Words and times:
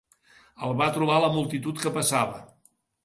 El 0.67 0.71
va 0.79 0.87
trobar 0.95 1.19
la 1.25 1.29
multitud 1.35 1.83
que 1.85 1.93
passava. 1.99 2.45